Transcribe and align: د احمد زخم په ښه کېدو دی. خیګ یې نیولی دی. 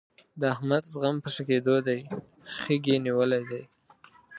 د 0.39 0.41
احمد 0.53 0.83
زخم 0.93 1.15
په 1.23 1.29
ښه 1.33 1.43
کېدو 1.49 1.75
دی. 1.87 1.99
خیګ 2.57 2.83
یې 2.91 2.97
نیولی 3.05 3.41
دی. 3.51 3.63